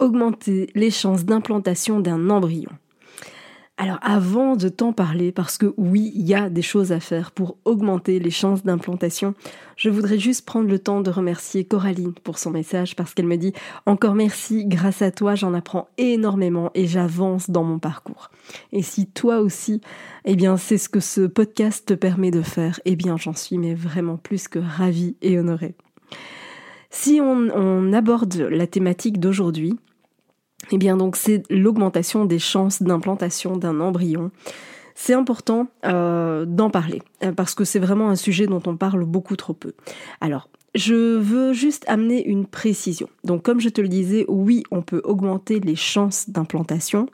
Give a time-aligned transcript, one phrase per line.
[0.00, 2.70] Augmenter les chances d'implantation d'un embryon
[3.80, 7.30] alors avant de t'en parler, parce que oui, il y a des choses à faire
[7.30, 9.34] pour augmenter les chances d'implantation,
[9.76, 13.38] je voudrais juste prendre le temps de remercier Coraline pour son message, parce qu'elle me
[13.38, 13.54] dit
[13.86, 18.30] encore merci, grâce à toi j'en apprends énormément et j'avance dans mon parcours.
[18.72, 19.80] Et si toi aussi,
[20.26, 23.56] eh bien c'est ce que ce podcast te permet de faire, eh bien j'en suis
[23.56, 25.74] mais vraiment plus que ravie et honorée.
[26.90, 29.78] Si on, on aborde la thématique d'aujourd'hui,
[30.72, 34.30] eh bien donc c'est l'augmentation des chances d'implantation d'un embryon.
[34.94, 39.04] C'est important euh, d'en parler euh, parce que c'est vraiment un sujet dont on parle
[39.04, 39.72] beaucoup trop peu.
[40.20, 43.08] Alors, je veux juste amener une précision.
[43.24, 47.06] Donc comme je te le disais, oui, on peut augmenter les chances d'implantation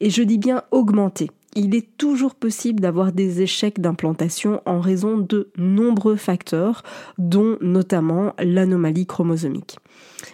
[0.00, 5.18] et je dis bien augmenter il est toujours possible d'avoir des échecs d'implantation en raison
[5.18, 6.82] de nombreux facteurs,
[7.18, 9.78] dont notamment l'anomalie chromosomique.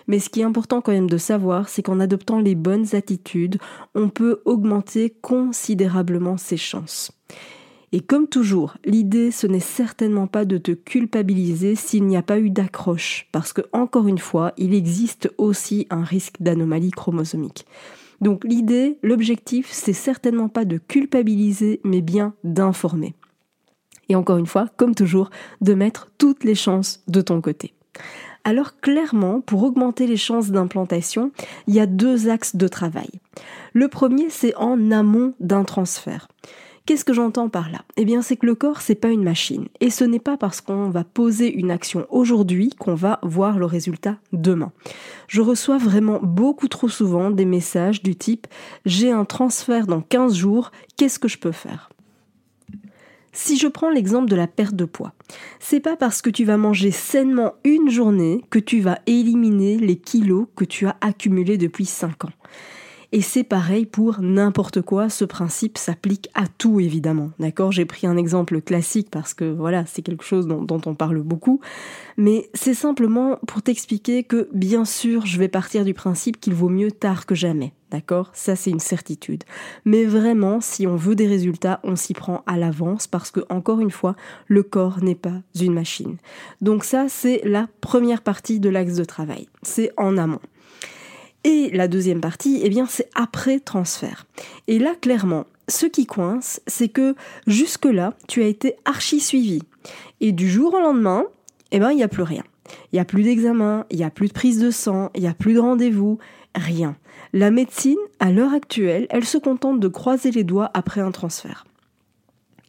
[0.09, 3.59] Mais ce qui est important quand même de savoir, c'est qu'en adoptant les bonnes attitudes,
[3.95, 7.13] on peut augmenter considérablement ses chances.
[7.93, 12.39] Et comme toujours, l'idée ce n'est certainement pas de te culpabiliser s'il n'y a pas
[12.39, 17.65] eu d'accroche, parce que encore une fois, il existe aussi un risque d'anomalie chromosomique.
[18.21, 23.15] Donc l'idée, l'objectif, c'est certainement pas de culpabiliser, mais bien d'informer.
[24.09, 25.31] Et encore une fois, comme toujours,
[25.61, 27.75] de mettre toutes les chances de ton côté.
[28.45, 31.33] Alors clairement, pour augmenter les chances d'implantation,
[31.67, 33.09] il y a deux axes de travail.
[33.73, 36.29] Le premier, c'est en amont d'un transfert.
[36.87, 37.81] Qu'est-ce que j'entends par là?
[37.97, 39.67] Eh bien, c'est que le corps, c'est pas une machine.
[39.81, 43.67] Et ce n'est pas parce qu'on va poser une action aujourd'hui qu'on va voir le
[43.67, 44.71] résultat demain.
[45.27, 48.47] Je reçois vraiment beaucoup trop souvent des messages du type
[48.85, 51.91] j'ai un transfert dans 15 jours, qu'est-ce que je peux faire?
[53.33, 55.13] Si je prends l'exemple de la perte de poids,
[55.59, 59.97] c'est pas parce que tu vas manger sainement une journée que tu vas éliminer les
[59.97, 62.33] kilos que tu as accumulés depuis 5 ans.
[63.13, 67.31] Et c'est pareil pour n'importe quoi, ce principe s'applique à tout évidemment.
[67.39, 67.73] D'accord?
[67.73, 71.61] J'ai pris un exemple classique parce que voilà, c'est quelque chose dont, on parle beaucoup.
[72.17, 76.69] Mais c'est simplement pour t'expliquer que bien sûr, je vais partir du principe qu'il vaut
[76.69, 77.73] mieux tard que jamais.
[77.93, 78.31] D'accord?
[78.33, 79.45] Ça, c'est une certitude.
[79.85, 83.81] Mais vraiment, si on veut des résultats, on s'y prend à l'avance parce que, encore
[83.81, 84.17] une fois,
[84.49, 86.17] le corps n'est pas une machine.
[86.61, 89.49] Donc ça, c'est la première partie de l'axe de travail.
[89.63, 90.41] C'est en amont.
[91.47, 94.27] Et la deuxième partie, eh bien, c'est après transfert.
[94.67, 97.15] Et là, clairement, ce qui coince, c'est que
[97.47, 99.63] jusque-là, tu as été archi suivi.
[100.21, 101.25] Et du jour au lendemain,
[101.71, 102.43] eh ben, il n'y a plus rien.
[102.91, 105.29] Il n'y a plus d'examen, il n'y a plus de prise de sang, il n'y
[105.29, 106.19] a plus de rendez-vous,
[106.57, 106.97] rien.
[107.33, 111.65] La médecine, à l'heure actuelle, elle se contente de croiser les doigts après un transfert.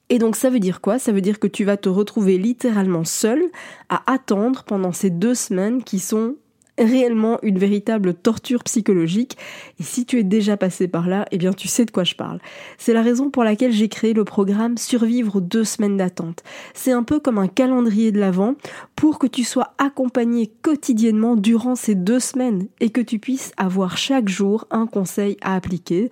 [0.09, 0.99] Et donc ça veut dire quoi?
[0.99, 3.41] Ça veut dire que tu vas te retrouver littéralement seul
[3.89, 6.35] à attendre pendant ces deux semaines qui sont
[6.77, 9.37] réellement une véritable torture psychologique.
[9.79, 12.15] Et si tu es déjà passé par là, eh bien tu sais de quoi je
[12.15, 12.39] parle.
[12.77, 16.43] C'est la raison pour laquelle j'ai créé le programme Survivre deux semaines d'attente.
[16.73, 18.55] C'est un peu comme un calendrier de l'avant
[18.95, 23.97] pour que tu sois accompagné quotidiennement durant ces deux semaines et que tu puisses avoir
[23.97, 26.09] chaque jour un conseil à appliquer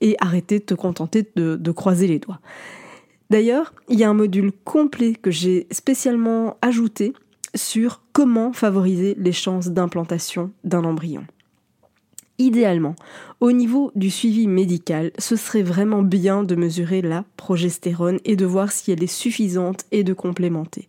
[0.00, 2.40] et arrêter de te contenter de, de croiser les doigts.
[3.30, 7.12] D'ailleurs, il y a un module complet que j'ai spécialement ajouté
[7.58, 11.26] sur comment favoriser les chances d'implantation d'un embryon.
[12.38, 12.94] Idéalement,
[13.40, 18.46] au niveau du suivi médical, ce serait vraiment bien de mesurer la progestérone et de
[18.46, 20.88] voir si elle est suffisante et de complémenter.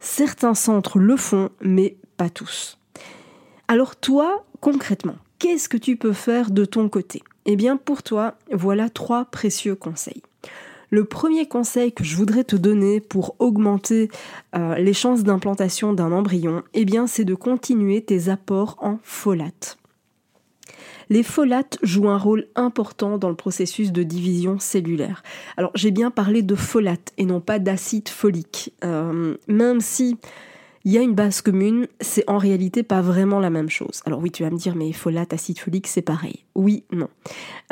[0.00, 2.78] Certains centres le font, mais pas tous.
[3.68, 7.22] Alors toi, concrètement, qu'est-ce que tu peux faire de ton côté?
[7.46, 10.22] Eh bien pour toi, voilà trois précieux conseils.
[10.90, 14.08] Le premier conseil que je voudrais te donner pour augmenter
[14.54, 19.78] euh, les chances d'implantation d'un embryon, eh bien, c'est de continuer tes apports en folate.
[21.08, 25.22] Les folates jouent un rôle important dans le processus de division cellulaire.
[25.56, 28.72] Alors j'ai bien parlé de folates et non pas d'acide folique.
[28.84, 30.16] Euh, même si
[30.86, 34.02] il y a une base commune, c'est en réalité pas vraiment la même chose.
[34.06, 36.44] Alors oui, tu vas me dire, mais folate, acide folique, c'est pareil.
[36.54, 37.08] Oui, non.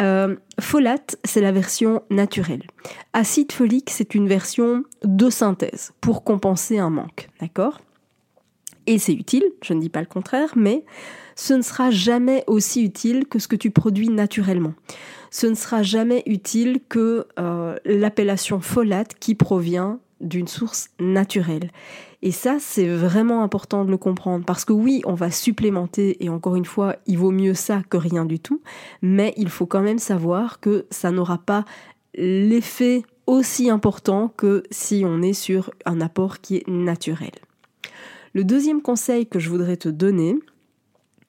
[0.01, 2.65] Euh, folate, c'est la version naturelle.
[3.13, 7.29] Acide folique, c'est une version de synthèse pour compenser un manque.
[7.41, 7.81] D'accord?
[8.89, 10.85] Et c'est utile, je ne dis pas le contraire, mais
[11.37, 14.75] ce ne sera jamais aussi utile que ce que tu produis naturellement.
[15.31, 21.71] Ce ne sera jamais utile que euh, l'appellation folate qui provient d'une source naturelle.
[22.23, 26.31] Et ça, c'est vraiment important de le comprendre parce que oui, on va supplémenter et
[26.31, 28.63] encore une fois, il vaut mieux ça que rien du tout,
[29.03, 31.65] mais il faut quand même savoir que ça n'aura pas
[32.15, 37.33] l'effet aussi important que si on est sur un apport qui est naturel.
[38.33, 40.35] Le deuxième conseil que je voudrais te donner,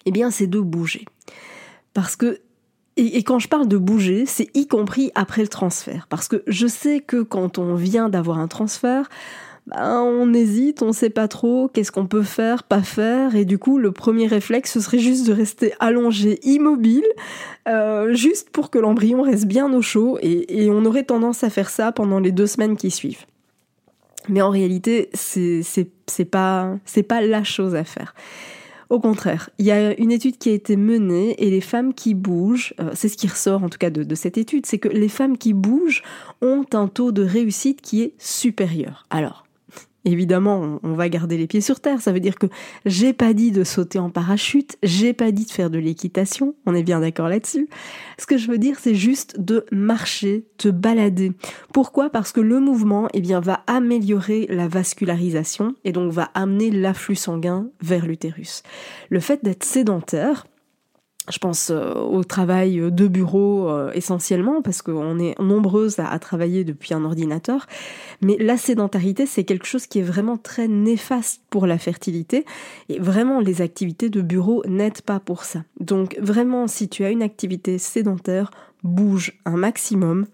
[0.06, 1.06] eh bien, c'est de bouger.
[1.94, 2.40] Parce que
[2.98, 6.08] et, quand je parle de bouger, c'est y compris après le transfert.
[6.10, 9.10] Parce que je sais que quand on vient d'avoir un transfert,
[9.68, 13.58] ben, on hésite, on sait pas trop qu'est-ce qu'on peut faire, pas faire, et du
[13.58, 17.06] coup le premier réflexe ce serait juste de rester allongé, immobile,
[17.68, 21.70] euh, juste pour que l'embryon reste bien au chaud, et, on aurait tendance à faire
[21.70, 23.26] ça pendant les deux semaines qui suivent.
[24.30, 25.64] Mais en réalité, c'est
[26.30, 26.78] pas
[27.08, 28.14] pas la chose à faire.
[28.90, 32.14] Au contraire, il y a une étude qui a été menée et les femmes qui
[32.14, 34.90] bougent, euh, c'est ce qui ressort en tout cas de, de cette étude, c'est que
[34.90, 36.04] les femmes qui bougent
[36.42, 39.06] ont un taux de réussite qui est supérieur.
[39.10, 39.45] Alors,
[40.06, 42.00] Évidemment, on va garder les pieds sur terre.
[42.00, 42.46] Ça veut dire que
[42.86, 46.54] j'ai pas dit de sauter en parachute, j'ai pas dit de faire de l'équitation.
[46.68, 47.68] On est bien d'accord là-dessus.
[48.20, 51.32] Ce que je veux dire, c'est juste de marcher, te balader.
[51.74, 52.12] Pourquoi?
[52.12, 57.16] Parce que le mouvement, eh bien, va améliorer la vascularisation et donc va amener l'afflux
[57.16, 58.62] sanguin vers l'utérus.
[59.10, 60.46] Le fait d'être sédentaire,
[61.30, 66.64] je pense euh, au travail de bureau euh, essentiellement parce qu'on est nombreuses à, travailler
[66.64, 67.68] depuis un ordinateur.
[68.22, 72.46] Mais la sédentarité, c'est quelque chose qui est vraiment très néfaste pour la fertilité.
[72.90, 75.64] Et vraiment, les activités de bureau n'aident pas pour ça.
[75.80, 78.52] Donc vraiment, si tu as une activité sédentaire,
[78.84, 80.28] bouge un maximum,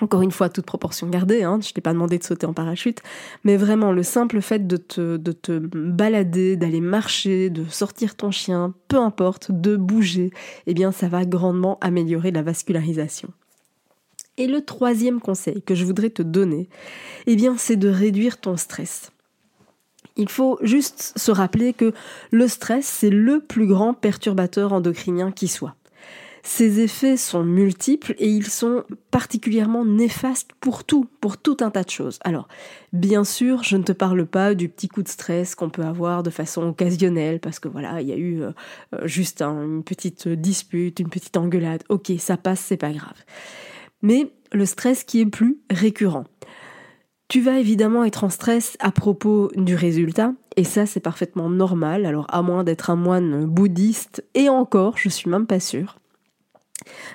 [0.00, 3.00] encore une fois, toute proportion gardée, hein, je t'ai pas demandé de sauter en parachute,
[3.44, 8.32] mais vraiment le simple fait de te, de te balader, d'aller marcher, de sortir ton
[8.32, 10.32] chien, peu importe, de bouger,
[10.66, 13.28] eh bien ça va grandement améliorer la vascularisation.
[14.36, 16.68] Et le troisième conseil que je voudrais te donner,
[17.26, 19.12] eh bien c'est de réduire ton stress.
[20.16, 21.92] Il faut juste se rappeler que
[22.32, 25.76] le stress, c'est le plus grand perturbateur endocrinien qui soit.
[26.46, 31.84] Ces effets sont multiples et ils sont particulièrement néfastes pour tout, pour tout un tas
[31.84, 32.18] de choses.
[32.22, 32.48] Alors,
[32.92, 36.22] bien sûr, je ne te parle pas du petit coup de stress qu'on peut avoir
[36.22, 38.50] de façon occasionnelle parce que voilà, il y a eu euh,
[38.94, 41.82] euh, juste une petite dispute, une petite engueulade.
[41.88, 43.24] Ok, ça passe, c'est pas grave.
[44.02, 46.24] Mais le stress qui est plus récurrent.
[47.28, 52.04] Tu vas évidemment être en stress à propos du résultat, et ça c'est parfaitement normal,
[52.04, 55.96] alors à moins d'être un moine bouddhiste, et encore, je suis même pas sûre.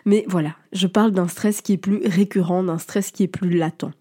[0.06, 3.52] Mais voilà, je parle d'un stress qui est plus récurrent, d'un stress qui est plus
[3.52, 3.92] latent.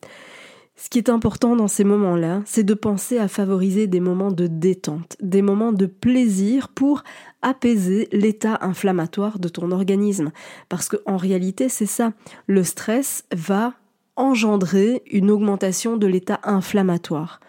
[0.80, 4.46] Ce qui est important dans ces moments-là, c'est de penser à favoriser des moments de
[4.46, 7.02] détente, des moments de plaisir pour
[7.42, 10.30] apaiser l'état inflammatoire de ton organisme.
[10.68, 12.12] Parce qu'en réalité, c'est ça.
[12.46, 13.74] Le stress va
[14.14, 17.40] engendrer une augmentation de l'état inflammatoire.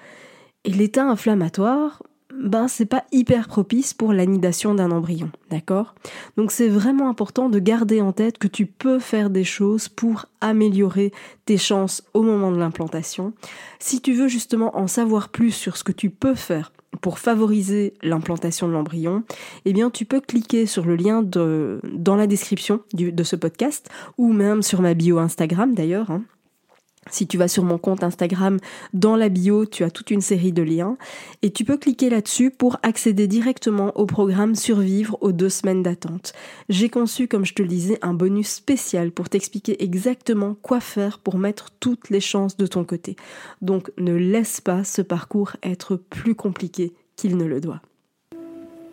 [0.65, 2.01] Et l'état inflammatoire,
[2.33, 5.95] ben c'est pas hyper propice pour l'anidation d'un embryon, d'accord?
[6.37, 10.25] Donc c'est vraiment important de garder en tête que tu peux faire des choses pour
[10.41, 11.11] améliorer
[11.45, 13.33] tes chances au moment de l'implantation.
[13.79, 16.71] Si tu veux justement en savoir plus sur ce que tu peux faire
[17.01, 19.23] pour favoriser l'implantation de l'embryon,
[19.65, 23.89] eh bien tu peux cliquer sur le lien de, dans la description de ce podcast
[24.17, 26.11] ou même sur ma bio Instagram d'ailleurs.
[26.11, 26.23] Hein.
[27.11, 28.57] Si tu vas sur mon compte Instagram,
[28.93, 30.97] dans la bio, tu as toute une série de liens
[31.41, 36.33] et tu peux cliquer là-dessus pour accéder directement au programme Survivre aux deux semaines d'attente.
[36.69, 41.19] J'ai conçu, comme je te le disais, un bonus spécial pour t'expliquer exactement quoi faire
[41.19, 43.15] pour mettre toutes les chances de ton côté.
[43.61, 47.81] Donc ne laisse pas ce parcours être plus compliqué qu'il ne le doit.